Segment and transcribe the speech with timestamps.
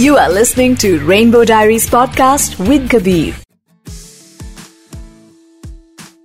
[0.00, 3.34] You are listening to Rainbow Diaries podcast with Kabir.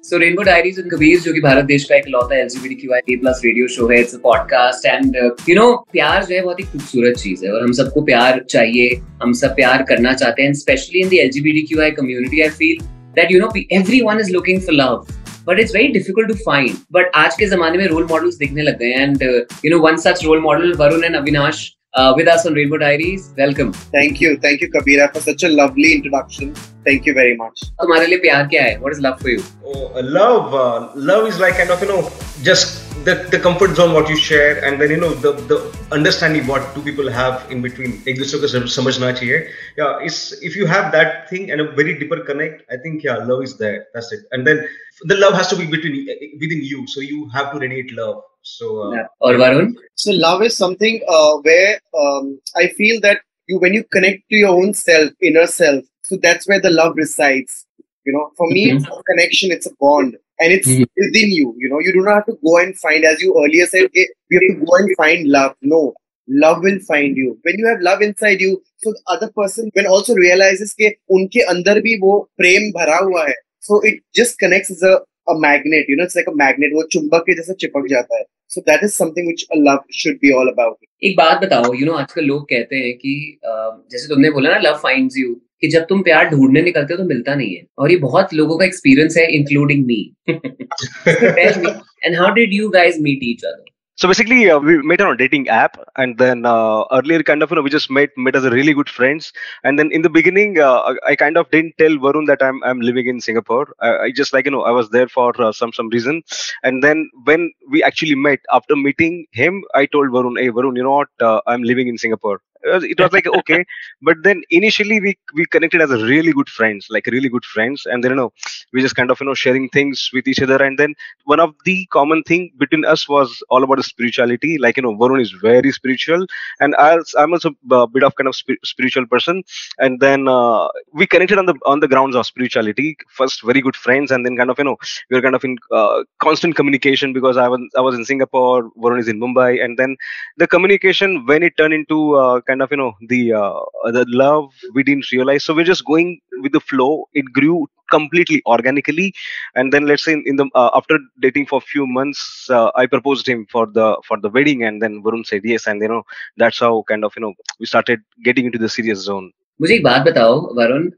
[0.01, 3.87] So, Rainbow Diaries and Kabir, जो कि भारत देश का एक लौता LGBTQIA रेडियो शो
[3.87, 5.15] है it's a podcast and
[5.49, 8.95] you know प्यार जो है बहुत ही खूबसूरत चीज़ है और हम सबको प्यार चाहिए,
[9.23, 12.89] हम सब प्यार करना चाहते हैं specially in the LGBTQI community, I feel
[13.19, 15.13] that, you know everyone is looking for love
[15.47, 18.79] but it's very difficult to find but आज के जमाने में रोल मॉडल्स दिखने लग
[18.79, 19.23] गए and
[19.65, 23.33] you know one such role model Varun and Avinash uh, with us on Rainbow Diaries.
[23.37, 23.73] Welcome.
[23.97, 24.37] Thank you.
[24.37, 26.53] Thank you, Kabira, for such a lovely introduction.
[26.87, 27.63] Thank you very much.
[27.81, 28.79] तुम्हारे लिए प्यार क्या है?
[28.81, 29.43] What is love for you?
[29.65, 32.01] Oh, love, uh, love is like kind of you know
[32.49, 35.58] just the, the comfort zone what you share and then you know the the
[35.90, 37.92] understanding what two people have in between.
[38.08, 39.46] एक दूसरे को समझना चाहिए.
[39.78, 43.16] Yeah, it's if you have that thing and a very deeper connect, I think yeah,
[43.32, 43.86] love is there.
[43.94, 44.20] That's it.
[44.32, 44.66] And then
[45.04, 46.06] the love has to be between
[46.40, 48.22] within you, so you have to radiate love.
[48.42, 49.06] So, uh, yeah.
[49.20, 49.74] or Varun?
[49.96, 54.36] So, love is something uh, where um, I feel that you, when you connect to
[54.36, 57.66] your own self, inner self, so that's where the love resides.
[58.05, 58.77] You know, for me, mm-hmm.
[58.77, 60.83] it's a connection, it's a bond, and it's mm-hmm.
[60.97, 61.55] within you.
[61.57, 64.07] You know, you do not have to go and find, as you earlier said, okay,
[64.29, 65.55] we have to go and find love.
[65.61, 65.93] No,
[66.27, 67.39] love will find you.
[67.41, 71.41] When you have love inside you, so the other person when also realizes कि उनके
[71.55, 73.33] अंदर भी वो प्रेम भरा हुआ है.
[73.59, 75.85] So it just connects as a, a magnet.
[75.87, 76.71] You know, it's like a magnet.
[76.73, 78.23] वो चुंबक के जैसा चिपक जाता है.
[78.55, 81.85] So that is something which a love should be all about एक बात बताओ यू
[81.85, 85.85] नो आजकल लोग कहते हैं कि जैसे तुमने बोला ना लव फाइंड्स यू कि जब
[85.89, 89.17] तुम प्यार ढूँढने निकलते हो तो मिलता नहीं है। और ये बहुत लोगों का एक्सपीरियंस
[89.17, 93.63] है including me and how did you guys meet each other
[93.97, 97.49] So basically, uh, we met on a dating app, and then uh, earlier, kind of,
[97.49, 99.31] you know, we just met met as a really good friends.
[99.63, 102.81] And then in the beginning, uh, I kind of didn't tell Varun that I'm I'm
[102.81, 103.73] living in Singapore.
[103.79, 106.23] I, I just like you know I was there for uh, some some reason.
[106.63, 110.83] And then when we actually met, after meeting him, I told Varun, "Hey, Varun, you
[110.83, 111.09] know what?
[111.21, 112.41] Uh, I'm living in Singapore."
[112.83, 113.63] It was like okay.
[114.01, 117.85] But then initially we we connected as really good friends like really good friends.
[117.85, 118.31] And then you know
[118.73, 120.61] we just kind of you know sharing things with each other.
[120.63, 120.93] And then
[121.25, 124.57] one of the common thing between us was all about spirituality.
[124.57, 126.25] Like you know varun is very spiritual.
[126.59, 129.43] And I, i'm also a bit of kind of sp- spiritual person.
[129.79, 132.97] And then uh, we connected on the on the grounds of spirituality.
[133.09, 134.11] First very good friends.
[134.11, 134.77] And then kind of you know
[135.09, 138.69] we were kind of in uh, constant communication because i was i was in singapore
[138.83, 139.63] varun is in mumbai.
[139.63, 139.95] And then
[140.37, 143.60] the communication when it turned into uh, kind kind of you know the uh,
[143.96, 146.10] the love we didn't realize so we're just going
[146.44, 147.58] with the flow it grew
[147.90, 149.08] completely organically
[149.56, 152.70] and then let's say in, in the uh, after dating for a few months uh,
[152.76, 155.90] i proposed him for the for the wedding and then varun said yes and you
[155.92, 156.02] know
[156.42, 159.28] that's how kind of you know we started getting into the serious zone
[159.62, 160.90] मुझे एक बात बताओ Varun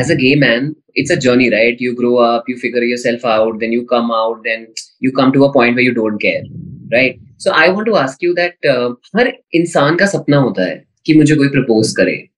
[0.00, 0.68] as a gay man
[1.00, 4.38] it's a journey right you grow up you figure yourself out then you come out
[4.46, 4.62] then
[5.06, 6.42] you come to a point where you don't care
[6.94, 7.18] right
[7.49, 11.35] I want to ask you that uh, हर इंसान का सपना होता है कि मुझे
[11.35, 12.31] कोई propose करे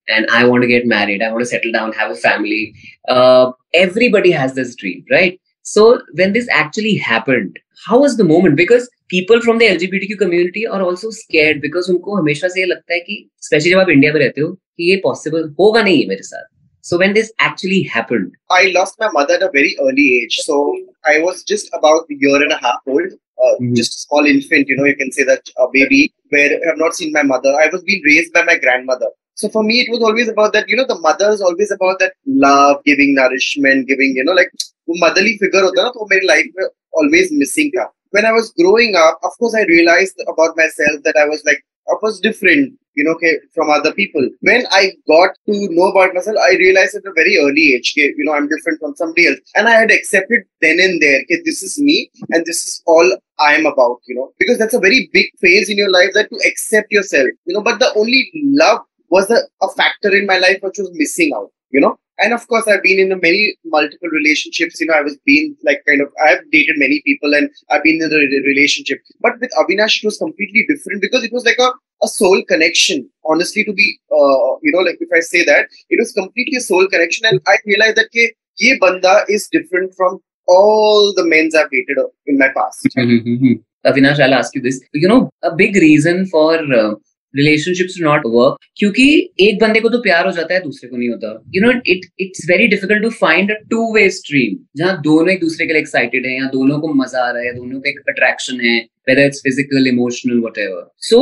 [0.62, 2.74] to get married, I want to settle down, have a family.
[3.08, 5.40] Uh, everybody has this dream, right?
[5.62, 8.56] So when this actually happened, how was the moment?
[8.56, 12.94] Because people from the LGBTQ community are also scared because उनको हमेशा से ये लगता
[12.94, 16.08] है कि specially जब आप India में रहते हो कि ये पॉसिबल होगा नहीं है
[16.08, 20.04] मेरे साथ So when this actually happened, I lost my mother at a very early
[20.16, 20.34] age.
[20.46, 20.76] So
[21.06, 23.14] I was just about a year and a half old.
[23.44, 23.74] Uh, mm-hmm.
[23.74, 26.78] just a small infant, you know, you can say that a baby where I have
[26.78, 27.52] not seen my mother.
[27.60, 29.06] I was being raised by my grandmother.
[29.34, 31.98] So for me, it was always about that, you know, the mother is always about
[31.98, 34.50] that love, giving nourishment, giving, you know, like
[34.86, 36.46] motherly figure na, to my life
[36.92, 37.86] always missing tha.
[38.10, 41.64] When I was growing up, of course, I realized about myself that I was like,
[41.88, 43.16] I was different you know,
[43.54, 44.28] from other people.
[44.40, 48.14] When I got to know about myself, I realized at a very early age, you
[48.18, 49.38] know, I'm different from somebody else.
[49.56, 53.16] And I had accepted then and there, okay, this is me and this is all
[53.38, 56.30] I am about, you know, because that's a very big phase in your life that
[56.30, 60.38] to accept yourself, you know, but the only love was a, a factor in my
[60.38, 63.56] life which was missing out, you know and of course i've been in a many
[63.64, 64.80] multiple relationships.
[64.80, 68.02] You know i was being like kind of i've dated many people and i've been
[68.02, 69.00] in a relationship.
[69.20, 71.70] But with avinash it was completely different because it was like a,
[72.02, 73.08] a soul connection.
[73.26, 76.60] Honestly to be uh, you know like if i say that it was completely a
[76.60, 77.26] soul connection.
[77.26, 81.98] And i realized that ke, ye banda is different from all the men's i've dated
[82.26, 82.86] in my past.
[83.86, 84.80] Avinash i'll ask you this.
[84.92, 86.94] You know a big reason for uh,
[87.36, 89.06] relationships not work क्योंकि
[89.48, 92.06] एक बंदे को तो प्यार हो जाता है, दूसरे को नहीं होता। You know it
[92.20, 95.80] it's very difficult to find a two way stream जहाँ दोनों एक दूसरे के लिए
[95.82, 98.76] एक्साइटेड है, या दोनों को मज़ा आ रहा है दोनों पे एक अट्रैक्शन है
[99.08, 101.20] it's physical emotional whatever so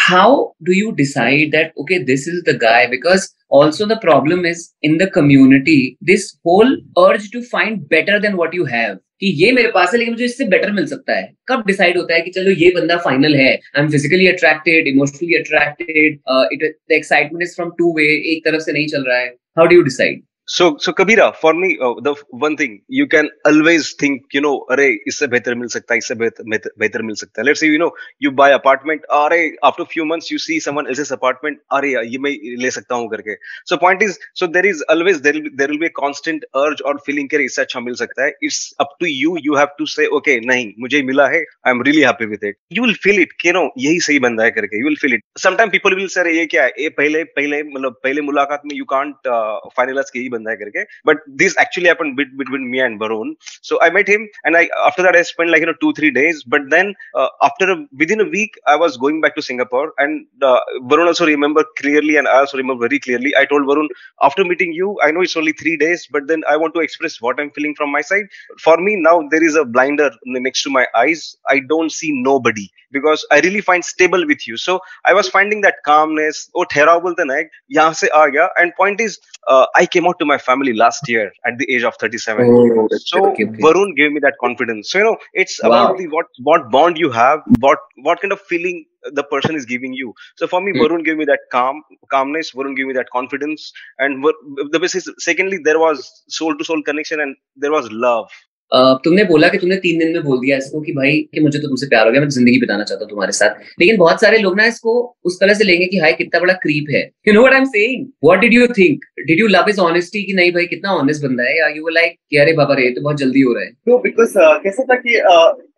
[0.00, 0.28] how
[0.66, 2.86] do you decide that, okay, this is the guy?
[2.92, 6.70] Because also the problem is, in the community, this whole
[7.02, 8.94] urge to find better than what you have.
[9.22, 12.14] कि ये मेरे पास है, लेकिन मुझे इससे better मिल सकता है। कब डिसाइड होता
[12.14, 13.52] है कि चलो ये बंदा फाइनल है?
[13.76, 16.18] I am physically attracted emotionally attracted
[16.52, 19.28] it the excitement is from two way एक तरफ़ से नहीं चल रहा है।
[19.58, 23.30] How do you decide So, so Kabira, for me, uh, the one thing you can
[23.44, 27.40] always think, you know, अरे इससे बेहतर मिल सकता है, इससे बेहतर बेहतर मिल सकता
[27.40, 27.46] है.
[27.46, 31.12] Let's say, you know, you buy apartment, अरे after few months you see someone else's
[31.12, 33.36] apartment, अरे ये मैं ले सकता हूँ करके.
[33.66, 36.98] So point is, so there is always there there will be a constant urge or
[37.06, 38.32] feeling कि इससे अच्छा मिल सकता है.
[38.42, 39.36] It's up to you.
[39.46, 42.56] You have to say, okay, नहीं, मुझे मिला है, I'm really happy with it.
[42.70, 44.82] You will feel it, you know, यही सही बंदा है करके.
[44.82, 45.24] You will feel it.
[45.38, 46.72] Sometimes people will say, ये क्या है?
[46.80, 50.57] ये पहले पहले मतलब पहले मुलाकात में you can't uh, finalize कि यही बंदा है
[50.57, 54.57] करके but this actually happened bit, between me and Varun so I met him and
[54.57, 57.69] I after that I spent like you know two three days but then uh, after
[57.71, 60.59] a, within a week I was going back to Singapore and uh,
[60.91, 63.87] Varun also remember clearly and I also remember very clearly I told Varun
[64.29, 67.21] after meeting you I know it's only three days but then I want to express
[67.21, 68.27] what I'm feeling from my side
[68.67, 72.69] for me now there is a blinder next to my eyes I don't see nobody
[72.91, 77.15] because I really find stable with you so I was finding that calmness oh terrible
[77.15, 80.38] the neck यहाँ से आ गया and point is uh, I came out to my
[80.38, 82.46] family last year at the age of 37.
[82.46, 83.62] Oh, so okay, okay.
[83.66, 84.90] Varun gave me that confidence.
[84.90, 85.68] So you know, it's wow.
[85.68, 87.78] about the what what bond you have, what
[88.08, 88.84] what kind of feeling
[89.18, 90.14] the person is giving you.
[90.36, 90.80] So for me, mm.
[90.80, 92.52] Varun gave me that calm calmness.
[92.52, 94.24] Varun gave me that confidence, and
[94.70, 95.08] the basis.
[95.18, 98.30] Secondly, there was soul to soul connection, and there was love.
[98.74, 101.68] तुमने बोला कि तुमने तीन दिन में बोल दिया इसको कि भाई कि मुझे तो
[101.68, 104.56] तुमसे प्यार हो गया मैं ज़िंदगी बिताना चाहता हूँ तुम्हारे साथ लेकिन बहुत सारे लोग
[104.58, 104.94] ना इसको
[105.30, 107.64] उस तरह से लेंगे कि हाई कितना बड़ा क्रीप है you know what I am
[107.72, 111.24] saying what did you think did you love is honesty कि नहीं भाई कितना ऑनेस्ट
[111.24, 113.98] बंदा है या लाइक कि अरे बाबा रे तो बहुत जल्दी हो रहा है नो
[114.08, 114.34] बिकॉज़
[114.64, 115.20] कैसा था कि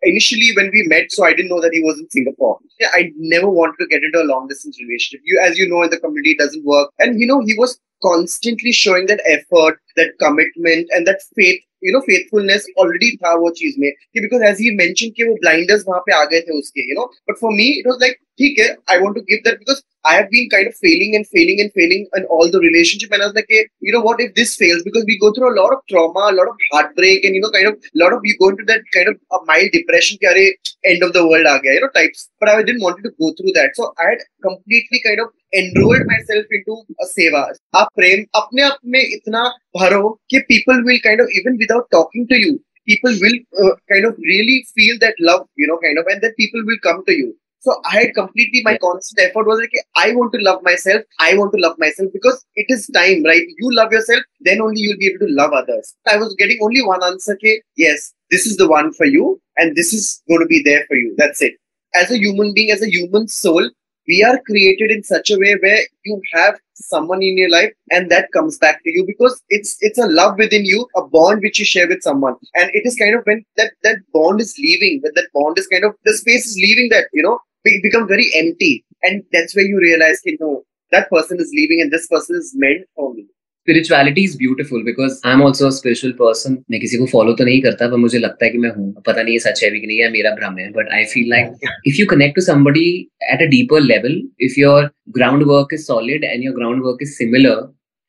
[0.07, 2.51] initially when we met so i didn't know that he was in singapore
[2.97, 2.99] i
[3.31, 5.99] never wanted to get into a long distance relationship you as you know in the
[6.03, 10.93] community it doesn't work and you know he was constantly showing that effort that commitment
[10.97, 14.75] and that faith you know faithfulness already था वो चीज़ में कि because as he
[14.75, 17.67] mention कि वो blinders वहाँ पे आ गए थे उसके you know but for me
[17.79, 20.66] it was like ठीक है I want to give that because I have been kind
[20.66, 23.10] of failing and failing and failing in all the relationship.
[23.12, 25.50] And I was like, hey, you know what, if this fails, because we go through
[25.52, 28.14] a lot of trauma, a lot of heartbreak, and you know, kind of a lot
[28.14, 30.46] of you go into that kind of a mild depression, kya,
[30.92, 32.30] end of the world, aa gaya, you know, types.
[32.40, 33.76] But I didn't want to go through that.
[33.80, 35.28] So I had completely kind of
[35.62, 37.44] enrolled myself into a seva.
[37.82, 39.44] आप प्रेम अपने आप में इतना
[39.80, 42.56] भरो कि people will kind of even without talking to you,
[42.86, 46.34] people will uh, kind of really feel that love, you know, kind of, and then
[46.42, 47.30] people will come to you.
[47.65, 51.01] So I had completely my constant effort was like I want to love myself.
[51.19, 53.41] I want to love myself because it is time, right?
[53.57, 55.95] You love yourself, then only you'll be able to love others.
[56.07, 57.33] I was getting only one answer.
[57.33, 60.85] Okay, yes, this is the one for you, and this is going to be there
[60.87, 61.15] for you.
[61.17, 61.53] That's it.
[61.95, 63.67] As a human being, as a human soul,
[64.07, 68.11] we are created in such a way where you have someone in your life and
[68.11, 71.57] that comes back to you because it's it's a love within you a bond which
[71.57, 74.99] you share with someone and it is kind of when that that bond is leaving
[75.01, 77.39] when that bond is kind of the space is leaving that you know
[77.81, 78.85] become very empty.
[79.03, 82.53] And that's where you realize, you know, that person is leaving and this person is
[82.55, 83.25] meant for me.
[83.67, 87.61] Spirituality is beautiful because I am also spiritual person मैं किसी को follow तो नहीं
[87.61, 89.87] करता पर मुझे लगता है कि मैं हूँ पता नहीं ये सच है भी कि
[89.87, 92.85] नहीं है मेरा भ्रम है but I feel like if you connect to somebody
[93.33, 97.13] at a deeper level if your ground work is solid and your ground work is
[97.13, 97.55] similar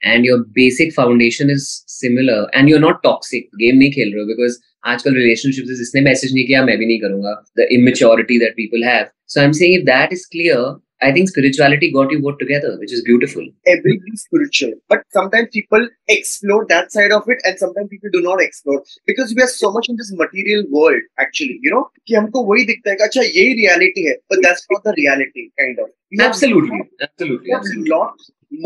[0.02, 4.22] and your basic foundation is similar and you are not toxic game नहीं खेल रहे
[4.22, 8.54] हो because आजकल relationship जिसने message नहीं किया मैं भी नहीं करूंगा the immaturity that
[8.56, 10.64] people have so I am saying if that is clear
[11.04, 13.46] I think spirituality got you both together, which is beautiful.
[13.66, 18.42] Everything spiritual, but sometimes people explore that side of it, and sometimes people do not
[18.42, 21.02] explore because we are so much in this material world.
[21.26, 24.70] Actually, you know, कि हमको वही दिखता है कि अच्छा यही reality है, but that's
[24.72, 25.90] not the reality, kind of.
[26.12, 27.90] We absolutely, have, absolutely, absolutely.
[27.90, 28.14] lot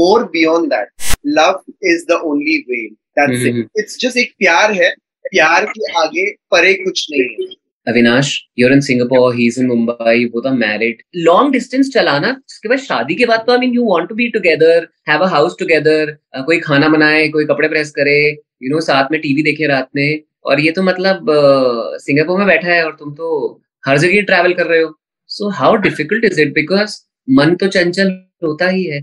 [0.04, 0.90] more beyond that.
[1.24, 2.86] Love is the only way.
[3.16, 3.60] That's mm-hmm.
[3.60, 3.72] it.
[3.76, 4.94] It's just एक प्यार है
[5.34, 7.54] प्यार के आगे परे कुछ नहीं है
[7.91, 12.69] Avinash you're in Singapore he is in Mumbai both are married long distance चलाना उसके
[12.69, 15.57] बाद शादी के बाद तो I mean you want to be together have a house
[15.59, 16.17] together
[16.47, 19.67] कोई खाना बनाए कोई कपड़े प्रेस करे यू you नो know, साथ में टीवी देखे
[19.67, 21.27] रात में और ये तो मतलब
[22.01, 24.95] सिंगापुर में बैठा है और तुम तो हर जगह ट्रैवल कर रहे हो
[25.31, 26.97] so how difficult is it because
[27.29, 28.11] मन तो चंचल
[28.45, 29.01] होता ही है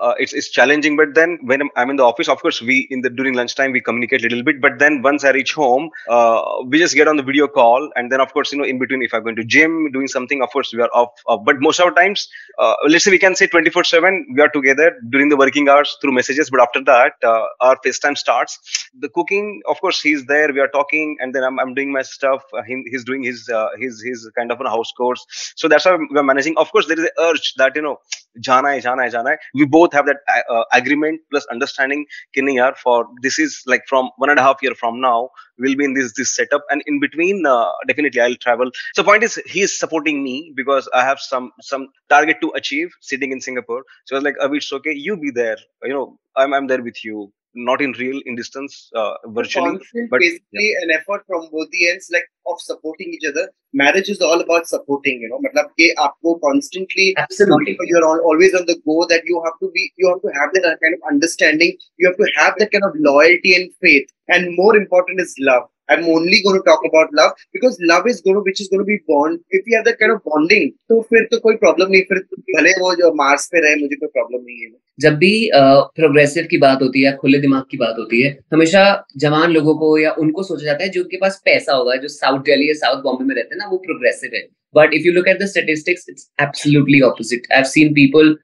[0.00, 0.96] uh, it's it's challenging.
[0.96, 3.72] But then when I'm, I'm, in the office, of course, we in the during lunchtime
[3.72, 4.60] we communicate a little bit.
[4.60, 8.10] But then once I reach home, uh, we just get on the video call, and
[8.10, 10.50] then of course, you know, in between, if I'm going to gym, doing something, of
[10.50, 11.10] course, we are off.
[11.26, 11.44] off.
[11.44, 14.92] But most of the times, uh, let's say we can say 24/7, we are together
[15.10, 16.50] during the working hours through messages.
[16.50, 18.58] But after that, uh, our FaceTime starts.
[18.98, 20.52] The cooking, of course, he's there.
[20.52, 22.42] We are talking, and then I'm, I'm doing my stuff.
[22.56, 25.24] Uh, he, he's doing his uh, his his kind of a house course.
[25.56, 26.56] So that's how we're managing.
[26.56, 27.98] Of course, there is an urge that you know
[28.47, 30.19] जाना है जाना है जाना है we both have that
[30.55, 32.03] uh, agreement plus understanding
[32.35, 35.15] कि नहीं यार for this is like from one and a half year from now
[35.57, 39.27] we'll be in this this setup and in between uh, definitely I'll travel so point
[39.29, 43.41] is he is supporting me because I have some some target to achieve sitting in
[43.49, 46.67] Singapore so I was like Avi it's okay you be there you know I'm I'm
[46.73, 50.82] there with you not in real in distance uh, virtually Constant, but basically yeah.
[50.82, 53.50] an effort from both the ends like of supporting each other.
[53.72, 55.40] Marriage is all about supporting you know.
[55.46, 57.76] matlab ke aapko constantly absolutely.
[57.82, 60.78] you're always on the go that you have to be you have to have that
[60.82, 61.76] kind of understanding.
[61.98, 64.08] You have to have that kind of loyalty and faith.
[64.28, 68.20] And more important is love I'm only going to talk about love because love is
[68.20, 69.34] going to, which is going to be born.
[69.50, 72.18] If you have that kind of bonding, तो फिर तो कोई problem नहीं फिर
[72.56, 76.48] भले वो जो Mars पे रहे मुझे कोई problem नहीं है। जब भी प्रोग्रेसिव uh,
[76.50, 78.82] की बात होती है खुले दिमाग की बात होती है हमेशा
[79.16, 82.42] जवान लोगों को या उनको सोचा जाता है जो उनके पास पैसा होगा जो साउथ
[82.44, 85.28] दिल्ली या साउथ बॉम्बे में रहते हैं ना वो प्रोग्रेसिव है। But if you look
[85.28, 88.36] at the statistics it's absolutely opposite I have seen people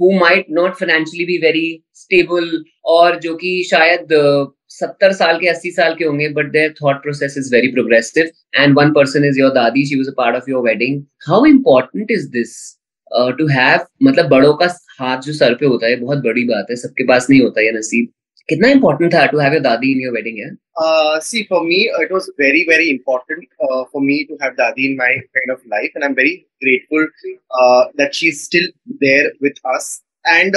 [0.00, 2.62] who might not financially be very stable
[2.94, 4.06] और जो की शायद
[4.74, 8.78] सत्तर साल के, अस्सी साल के होंगे but their thought process is very progressive and
[8.78, 12.28] one person is your dadi she was a part of your wedding how important is
[12.32, 12.56] this
[13.38, 14.66] to have मतलब बड़ों का
[15.00, 17.72] हाथ जो सर पे होता है, बहुत बड़ी बात है, सबके पास नहीं होता ये
[17.72, 18.08] नसीब।
[18.48, 22.12] कितना इम्पोर्टेंट था टू हैव योर दादी इन योर वेडिंग यार see for me it
[22.12, 26.04] was very very important for me to have dadi in my kind of life and
[26.04, 27.08] I am very grateful
[28.00, 28.68] that she is still
[29.04, 29.88] there with us
[30.24, 30.56] and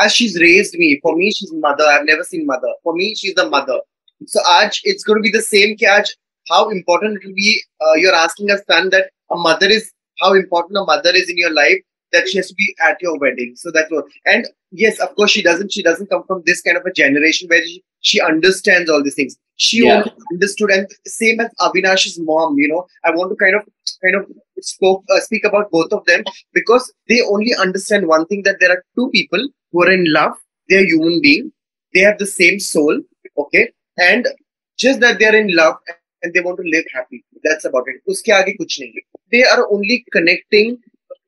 [0.00, 1.84] as she's raised me, for me, she's mother.
[1.84, 2.72] I've never seen mother.
[2.82, 3.80] For me, she's the mother.
[4.26, 5.76] So, Aj, it's going to be the same.
[5.76, 6.06] Aj,
[6.48, 7.62] how important it will be.
[7.80, 11.38] Uh, you're asking a son that a mother is how important a mother is in
[11.38, 11.78] your life
[12.12, 13.54] that she has to be at your wedding.
[13.56, 14.04] So that's what.
[14.26, 15.72] And yes, of course, she doesn't.
[15.72, 19.14] She doesn't come from this kind of a generation where she, she understands all these
[19.14, 19.36] things.
[19.56, 20.04] She yeah.
[20.32, 22.58] understood, and same as Avinash's mom.
[22.58, 23.62] You know, I want to kind of
[24.02, 24.26] kind of
[24.60, 28.70] spoke uh, speak about both of them because they only understand one thing that there
[28.70, 30.33] are two people who are in love.
[30.69, 31.51] They're human being.
[31.93, 33.01] They have the same soul.
[33.37, 34.27] Okay, and
[34.77, 35.75] just that they're in love
[36.23, 37.23] and they want to live happy.
[37.43, 38.01] That's about it.
[38.09, 39.05] Uske aage kuch nahi.
[39.31, 40.77] They are only connecting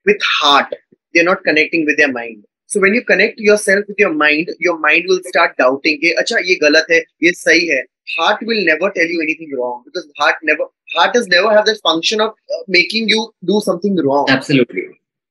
[0.05, 0.73] with heart.
[1.13, 2.45] They're not connecting with their mind.
[2.67, 5.99] So when you connect yourself with your mind, your mind will start doubting.
[6.01, 7.83] कि अच्छा ये गलत है, ये सही है.
[8.17, 11.79] Heart will never tell you anything wrong because heart never heart has never have that
[11.81, 14.25] function of uh, making you do something wrong.
[14.29, 14.85] Absolutely.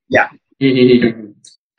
[0.08, 0.28] Yeah.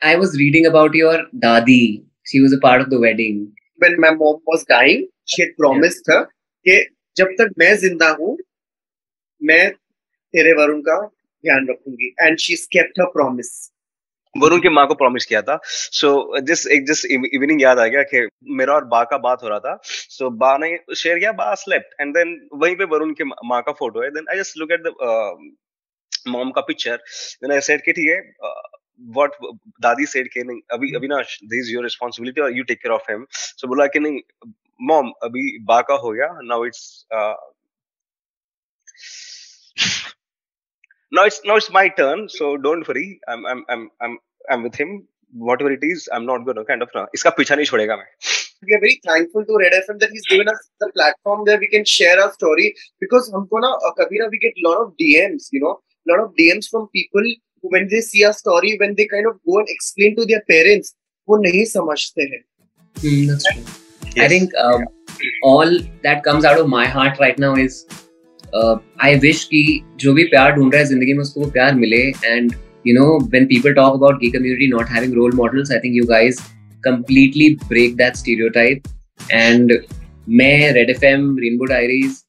[0.03, 2.03] I was reading about your dadi.
[2.29, 3.35] She was a part of the wedding.
[3.79, 6.15] When my mom was dying, she had promised yeah.
[6.15, 6.25] her
[6.65, 6.75] कि
[7.17, 8.37] जब तक मैं ज़िंदा हूँ
[9.41, 9.69] मैं
[10.33, 10.97] तेरे वरुण का
[11.43, 13.49] ध्यान रखूँगी। And she kept her promise
[14.35, 17.85] Varun की माँ को प्रॉमिस किया था। सो so, जिस एक जिस इवनिंग याद आ
[17.87, 18.27] गया कि
[18.59, 21.53] मेरा और बा का बात हो रहा था। सो so, बा ने शेयर किया बा
[21.65, 24.71] स्लेप्ट एंड देन वहीं पे वरुण की माँ का फ़ोटो है। Then I just look
[24.71, 24.93] at the
[26.31, 28.21] mom का पिक्चर देन आई सेड कि ठीक है
[29.18, 29.32] what
[29.86, 33.10] dadi said कि नहीं अभी Avinash this is your responsibility or you take care of
[33.10, 34.20] him so बोला कि नहीं
[34.88, 36.82] मॉम अभी बा का हो गया now it's
[37.18, 37.34] uh,
[41.18, 44.18] now it's now it's my turn so don't worry i'm i'm i'm i'm,
[44.50, 44.90] I'm with him
[45.48, 48.10] whatever it is i'm not going to kind of uh, iska picha nahi chhodega main
[48.68, 51.68] we are very thankful to red fm that he's given us the platform where we
[51.74, 52.66] can share our story
[53.04, 55.74] because humko na uh, kabira we get a lot of dms you know
[56.06, 59.29] a lot of dms from people who when they see our story when they kind
[59.31, 60.93] of go and explain to their parents
[61.27, 62.41] वो नहीं समझते हैं
[62.95, 63.63] mm, that's true.
[64.15, 64.23] Yes.
[64.23, 65.29] I think um, yeah.
[65.51, 67.83] all that comes out of my heart right now is
[68.55, 69.61] I wish कि
[69.99, 72.51] जो भी प्यार ढूंढ रहा है ज़िंदगी में उसको वो प्यार मिले and
[72.87, 76.05] you know when people talk about gay community not having role models I think you
[76.09, 76.41] guys
[76.85, 78.87] completely break that stereotype
[79.41, 79.71] and
[80.39, 82.21] मैं red F M rainbow diaries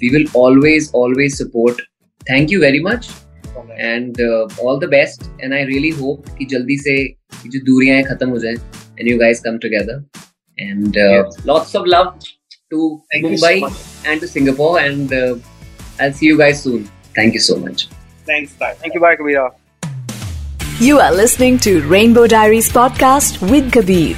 [0.00, 1.78] we will always always support
[2.30, 3.06] thank you very much
[3.77, 6.97] and uh, all the best and I really hope कि जल्दी से
[7.47, 8.55] जो दूरियां खत्म हो जाएं
[8.99, 10.03] and you guys come together
[10.57, 11.45] and uh, yes.
[11.45, 12.13] lots of love
[12.71, 14.79] to Thank Mumbai so and to Singapore.
[14.79, 15.35] And uh,
[15.99, 16.89] I'll see you guys soon.
[17.15, 17.87] Thank you so much.
[18.25, 18.53] Thanks.
[18.53, 18.73] Bye.
[18.75, 19.01] Thank you.
[19.01, 19.53] Bye, Kabira.
[20.79, 24.17] You are listening to Rainbow Diaries podcast with Kabir.